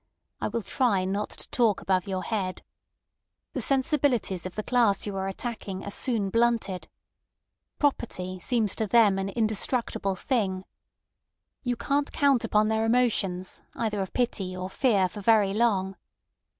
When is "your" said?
2.07-2.23